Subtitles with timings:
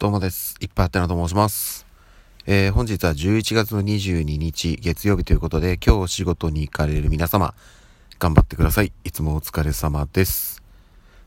[0.00, 0.54] どうもです。
[0.60, 1.84] いっぱいあってなと申します。
[2.46, 7.52] えー、本日は11月の22日月曜日ということで、今日お仕事に行かれる皆様、
[8.20, 8.92] 頑張ってください。
[9.02, 10.62] いつもお疲れ様です。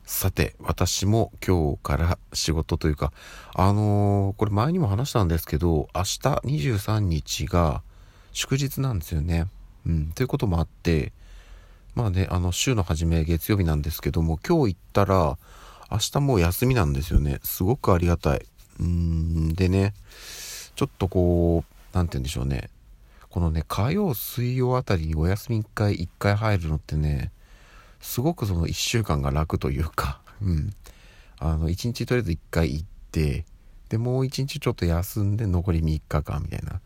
[0.06, 3.12] さて、私も今日から仕事というか、
[3.54, 7.82] あのーこれ前にも話したんですけど、明日23日が
[8.32, 9.48] 祝日なんですよね。
[9.86, 11.12] うん、ということもあって、
[11.94, 15.38] まあね、あの、週の初め月曜日なんですけども、今日行ったら、
[15.92, 17.42] 明日もう休みなんですよね。
[17.44, 18.46] すごくありがたい。
[18.82, 19.94] うん、でね、
[20.76, 21.64] ちょっとこ
[21.94, 22.70] う、なんて言うんでしょうね。
[23.30, 27.32] このね、火曜、水曜あたりにお休み1回、1回入るのってね、
[28.02, 30.74] すごくその1週間が楽というか、 うん。
[31.38, 33.46] あの、1日とりあえず1回行って、
[33.90, 36.82] で、もう1日ちょっと休んで残り3日間みたいな。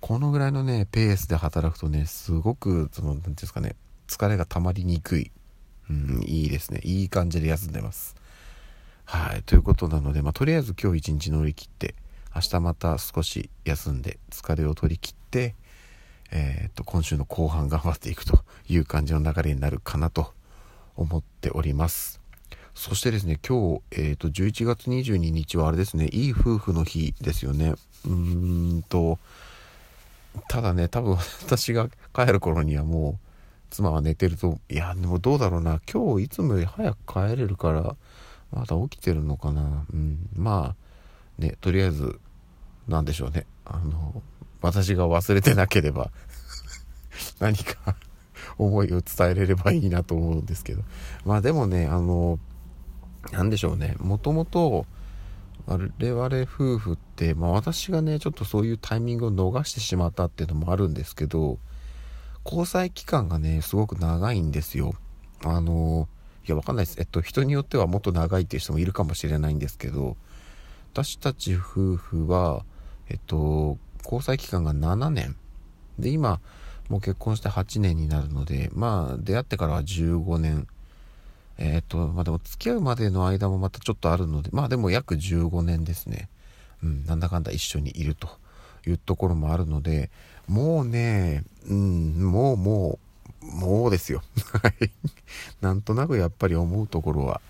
[0.00, 3.76] このぐらいのね、ペースで働くとね、すごく、その、なんていうんですかね、
[4.08, 5.30] 疲れが溜まりにくい。
[5.90, 6.80] うん、いいですね。
[6.84, 8.14] いい感じで休んでます。
[9.10, 9.42] はい。
[9.42, 11.96] ということなので、まあ、とりあえず今日一日乗り切って、
[12.32, 15.56] 明日また少し休んで、疲れを取り切って、
[16.30, 20.32] えーっと、今週の後半頑張っていくという感じの流れになるかなと
[20.94, 22.20] 思っております。
[22.76, 27.74] そしてですね、今日、えーと、11月22日はあれですね、いい夫婦の日ですよね。
[28.04, 29.18] うーんと、
[30.48, 33.26] ただね、多分私が帰る頃にはもう、
[33.70, 37.96] 妻は寝てると、いや、でもどうだろうな、今日いつもより早く帰れるから、
[38.52, 39.86] まだ起きてるのかな。
[39.92, 40.74] うん、ま
[41.38, 42.18] あ、ね、とりあえず、
[42.88, 43.46] なんでしょうね。
[43.64, 44.22] あの、
[44.60, 46.10] 私が忘れてなければ、
[47.38, 47.96] 何か
[48.58, 50.82] 思いを伝えれればいいなと思うんですけど。
[51.24, 52.38] まあでもね、あの、
[53.32, 53.96] なんでしょうね。
[54.00, 54.86] もともと、
[55.66, 61.58] 我々夫婦って、まあ私がね、ちょっとそういうタイミングを逃してしまったっていうのもあるんですけど、
[62.44, 64.94] 交際期間がね、すごく長いんですよ。
[65.44, 66.08] あの、
[66.50, 66.96] や、わかんないです。
[66.98, 70.16] えっと、人によってはもっと長いっていう人もいるかもしれないんですけど、
[70.92, 72.64] 私たち夫婦は、
[73.08, 75.36] えっと、交際期間が7年。
[75.98, 76.40] で、今、
[76.88, 80.66] もう結婚して8年になるので、まあ、出会ってからは15年。
[81.58, 86.30] えっと、まあでも付き合うまでの間もまたちょっとあるので、まあでも約15年ですね。
[86.82, 88.28] うん、なんだかんだ一緒にいると
[88.86, 90.10] いうところもあるので、
[90.48, 92.98] もうね、うん、もうもう、
[93.60, 94.22] もうですよ。
[94.62, 94.90] はい。
[95.60, 97.40] なんとなくやっぱり思うところは、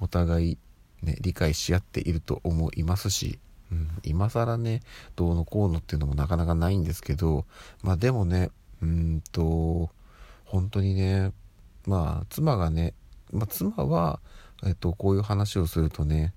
[0.00, 0.58] お互い、
[1.02, 3.38] ね、理解し合っていると思いますし、
[3.72, 4.82] うん、今更ね、
[5.16, 7.44] どうのこうのっていうのもなかなかないんですけど、
[7.82, 8.50] まあでもね、
[8.80, 9.90] うんと、
[10.44, 11.32] 本当にね、
[11.86, 12.94] まあ、妻がね、
[13.32, 14.20] まあ、妻は、
[14.64, 16.32] えっと、こういう話をするとね、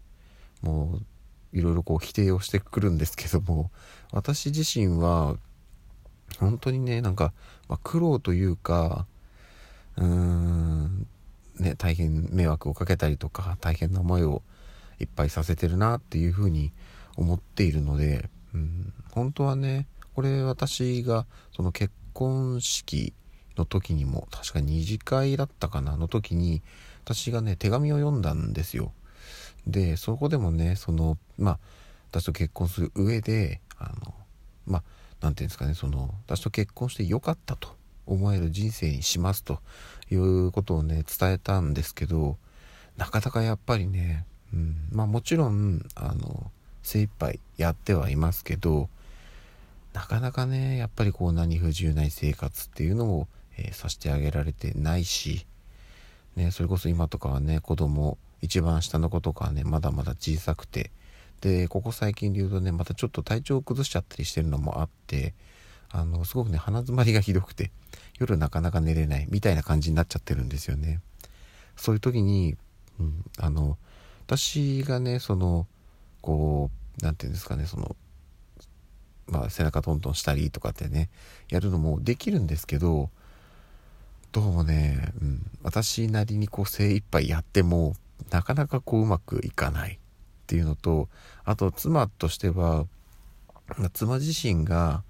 [0.62, 1.00] も
[1.54, 3.72] う、いろいろこう否定をしてくるんですけども、
[4.12, 5.38] 私自身は、
[6.40, 7.34] 本当にね、なんか、
[7.68, 9.06] まあ、苦労というか、
[10.00, 11.08] うーん、
[11.60, 14.42] ね、大変迷惑をかけたりとか、大変な思いを
[15.00, 16.72] いっぱいさせてるなっていうふうに
[17.18, 23.14] 思っているので、うん、本当はね、これ私がその結婚式
[23.58, 26.62] の時にも、確か二次会だったかな、の時に、
[27.04, 28.94] 私がね、手紙を読んだんですよ。
[29.68, 31.60] で、そこでもね、その、まあ、
[32.12, 34.14] 私と結婚する上で、あの、
[34.66, 34.84] まあ、
[35.22, 37.79] なんていうんですかね、その、私と結婚してよかったと
[38.10, 39.60] 思える人生にしますと
[40.12, 42.38] いうことをね、伝えたんですけど、
[42.98, 46.52] なかなかやっぱりね、うん、まあもちろん、あの、
[46.84, 48.90] 精一杯やってはいますけど、
[49.94, 53.28] なかなかね、やっぱりこう何不自由ない生活っていうのを、
[53.58, 55.46] えーさせてあげられてないし、
[56.36, 60.92] ね、それこそ今とかはね、子供、一番下の子とかはね、まだまだ小さくて、
[61.42, 65.34] で、ここ最近で言うとね、またちょっと体調を崩しちゃったりしてるのもあって、
[65.92, 67.72] あの、すごくね、鼻詰まりがひどくて、
[68.20, 71.00] 夜なかなか寝れないみたいな感じになっちゃってるんですよね。
[71.76, 72.56] そういう時に、
[73.00, 73.78] うん、あの、
[74.28, 75.68] 私がね、その、
[76.22, 76.70] こ
[77.02, 77.96] う、なんていうんですかね、その、
[79.28, 81.10] まあ、背中トントンしたりとかってね、
[81.50, 83.10] やるのもできるんですけど、
[84.32, 87.96] どうもね、うん、私なりにこう精一杯やっても、
[88.30, 89.98] なかなかこううまくいかないっ
[90.46, 91.10] ていうのと、
[91.46, 92.86] あと妻としては、
[93.94, 95.04] 妻自身が、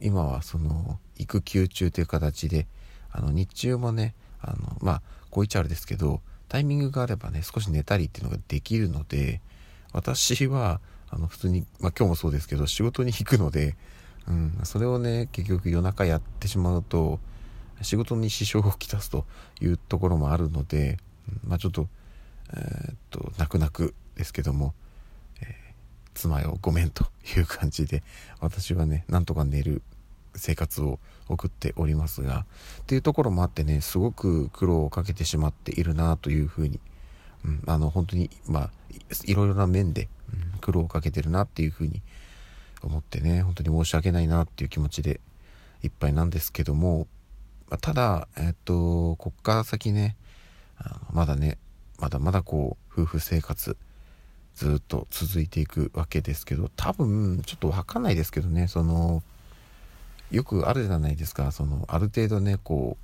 [0.00, 2.66] 今はその、育休中という形で、
[3.10, 9.40] あの、日中もね、あの、まあ、こう言っちゃあれですけど、タイミングがあればね、少し寝たりっていうのができるので、
[9.92, 10.80] 私は、
[11.10, 13.76] あの、普通に、まあ今日もそうですけど、仕事に行くので、
[14.28, 17.18] うん、それをね、結局夜中やってしまうと、
[17.82, 19.24] 仕事に支障をきたすと
[19.60, 20.98] いうところもあるので、
[21.44, 21.88] うんまあちょっと、
[22.54, 24.74] えーっと、泣く泣くですけども、
[26.18, 27.06] 妻よごめんと
[27.36, 28.02] いう感じで、
[28.40, 29.82] 私はね、なんとか寝る
[30.34, 30.98] 生活を
[31.28, 32.46] 送っておりますが、
[32.82, 36.80] っていうところもあってね、すごく苦労をかけてしまっているなというふうに、
[37.44, 38.70] うん、あの、本当に、まあ、
[39.24, 42.02] いろいろな面で、うん苦労をかけてるなっていうふうに
[42.82, 45.20] 思ってね本当に申し訳ないなっていう気持ちで
[45.82, 47.06] いっぱいなんですけども、
[47.70, 50.16] まあ、ただえっとこっから先ね
[51.12, 51.58] まだね
[51.98, 53.76] まだまだこう夫婦生活
[54.58, 59.22] ずっと続いていくわけですけど多分ちょっと分かんないですけどねその
[60.32, 62.96] よくあるじゃないですかそのある程度ねこ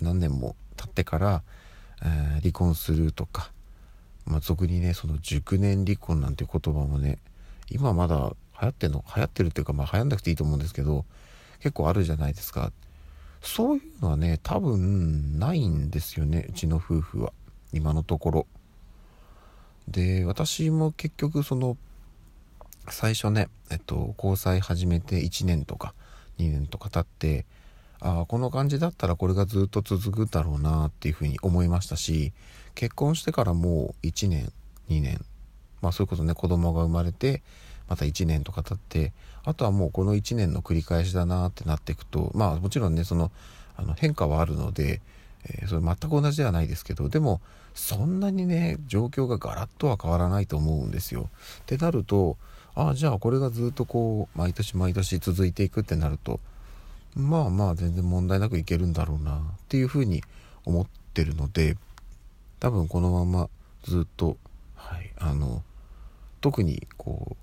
[0.00, 1.42] う何年も経ってから、
[2.02, 3.50] えー、離婚するとか、
[4.24, 7.18] まあ、俗にねその熟年離婚なんて言葉もね
[7.70, 11.04] 今まだ流行ってんの流行ってるっていうかまあ流行んなくていいと思うんですけど
[11.58, 12.70] 結構あるじゃないですか。
[13.42, 17.32] そういうのはね多分ないんですよねうちの夫婦は。
[17.72, 18.46] 今のところ。
[19.90, 21.76] で私も結局その
[22.88, 25.94] 最初ねえっと交際始めて1年とか
[26.38, 27.44] 2年とか経って
[28.00, 32.32] ああこの感じだったらこれがずっと続くだろうなっていうふうに思いましたし
[32.74, 34.52] 結婚してからもう1年
[34.88, 35.24] 2年
[35.82, 37.42] まあそういうことね子供が生まれて
[37.88, 39.12] また1年とか経って
[39.44, 43.30] あとはもうこの1年の繰り返しだなってなっていくとまあもちろんねその
[43.76, 45.00] あの変化はあるので、
[45.46, 47.40] えー、それ全く同じではないですけどでも
[47.74, 51.30] そんなにね状況がガラッとは変わらないと思うんですよ。
[51.60, 52.36] ってなると
[52.74, 56.40] ああじゃあこれがずっとこう毎年毎年続いていくってなると
[57.14, 60.22] まあまあ全然問題なくいけるんだろうなっていうふうに
[60.64, 61.76] 思ってるので
[62.58, 63.48] 多分このまま
[63.82, 64.36] ずっと
[64.74, 65.62] はいあの
[66.40, 67.36] 特にこ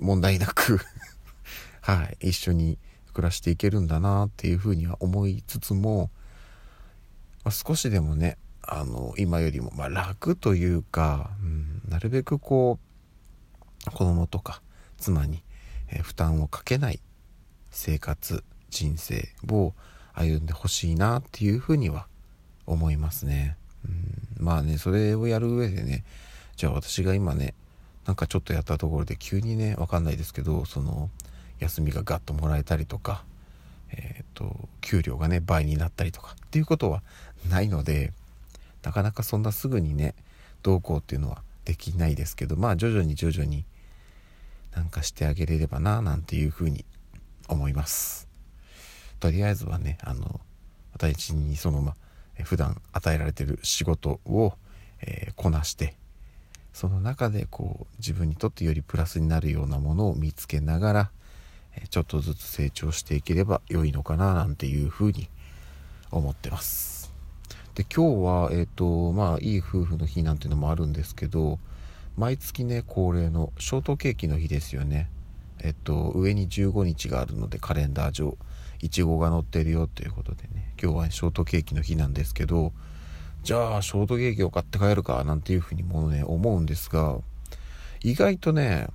[0.00, 0.80] う問題なく
[1.80, 2.78] はい一緒に
[3.14, 6.10] 暮らしていけるんだなっていうふうには思いつつも、
[7.44, 12.78] まあ、少しでもねあの今よりもまあ楽というか、うん、なるべくこ
[13.86, 14.62] う子供とか
[14.96, 15.42] 妻に、
[16.02, 17.00] 負担をかけない
[17.70, 19.74] 生活人生を
[20.14, 22.06] 歩んでほしいなっていうふうには
[22.66, 23.56] 思いますね。
[23.84, 26.04] うん、まあねそれをやる上でね
[26.56, 27.54] じゃあ私が今ね
[28.06, 31.10] なんかちょっとやったところで急にねわかんないですけどその
[31.58, 33.24] 休みがガッともらえたりとか
[33.90, 37.02] えっ、ー、と給料がね倍になったりとかっていうことは
[37.50, 38.12] ないので
[38.84, 40.14] なかなかそんなすぐにね
[40.62, 43.64] どうこうっていうのはできないですけどまあ徐々に徐々に
[44.72, 46.84] なんかしてあげれればななんていうふうに
[47.48, 48.28] 思います。
[49.18, 50.40] とりあえずはねあの
[50.92, 51.96] 私にそのま
[52.44, 54.52] 普段与えられてる仕事を、
[55.00, 55.96] えー、こなして
[56.72, 61.10] その中でこう自分にとってよりプラスになるようなものを見つけながら
[61.90, 65.28] ちょっとずつ成長していければ良いのかななんていうふうに
[66.10, 67.12] 思ってます。
[67.74, 71.58] で今日はえっ、ー、とまあいい夫婦の日なんていうのもあるんですけど
[72.16, 75.10] 毎月ね恒例のショートケーキの日ですよね。
[75.60, 78.36] えっと上に15日があるのでカレンダー上
[78.80, 82.72] いちごが載ってるよということでね今日はショートケーキの日なんですけど
[83.42, 87.18] じゃあショートケーキを買って帰るかなんていうふうにもね思うんですが
[88.02, 88.88] 意外とね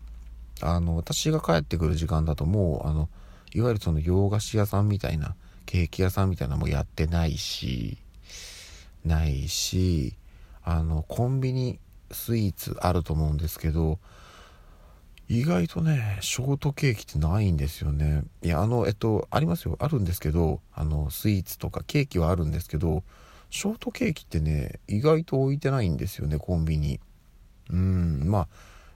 [0.61, 3.09] あの私が帰ってくる時間だともうあの
[3.53, 5.35] いわゆるその洋菓子屋さんみたいな
[5.69, 7.99] ケーキ屋さんみたいなのもやってないし
[9.05, 10.15] ないし
[10.63, 11.77] あのコンビニ
[12.09, 13.99] スイーツあると思うんですけど
[15.27, 18.23] 意外とねショートケーキってないんですよね。
[18.41, 19.77] いやあのえっとありますよ。
[19.79, 23.03] あるんですけどあのスイーツとかケーキはあるんですけど
[23.51, 26.99] ショートケーキってね意外と置いてないんですよねコンビニ。
[27.69, 28.47] うんまあ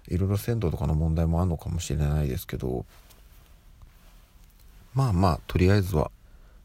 [0.07, 2.83] いろいろ鮮度とかの問題もあるのかもしれないですけど。
[4.95, 6.09] まあまあとりあえずは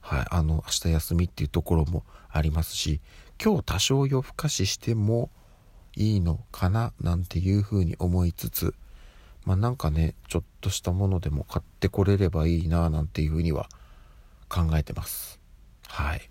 [0.00, 3.00] はいあの明日休みっていうところもありますし
[3.42, 5.30] 今日多少夜更かししても
[5.96, 8.74] いいのかななんていうふうに思いつつ
[9.44, 13.68] まあなんかねちょっとしたものでも買ってこれればいいななんていうふうには
[14.48, 15.40] 考えてます。
[15.86, 16.30] はい。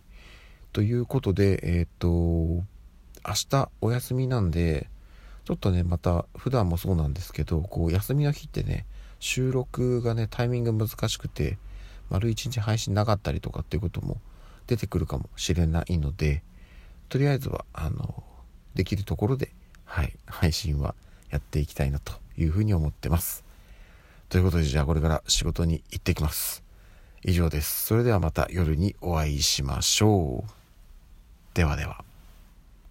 [0.72, 2.64] ということでえっ、と明
[3.50, 4.90] 日お休みなんで
[5.46, 8.86] ちょっとねまた普段もそうなんですけどこう休みの日ってね
[9.20, 11.58] 収録がねタイミング難しくて
[12.10, 14.18] 丸一日配信なかったりとかっていうことも
[14.68, 16.44] 出てくるかもしれないので
[17.10, 18.24] とりあえずはあの
[18.76, 19.52] できるところで、
[19.86, 20.94] はい、配信は
[21.30, 23.44] やっていきたいなというふうに思ってます。
[24.30, 26.64] ということでじゃあこれから仕事に行ってきます。
[27.24, 27.88] 以上です。
[27.88, 30.52] それではまた夜にお会いしましょう。
[31.54, 32.04] ではでは。